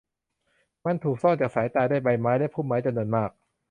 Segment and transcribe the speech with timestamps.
[0.85, 3.29] มันถูกซ่อนจากสายตาด้วยใบไม้และพุ่มไม้จำนวนมาก